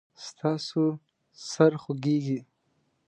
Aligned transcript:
ستاسو 0.25 0.83
سر 1.51 1.71
خوږیږي؟ 1.81 2.39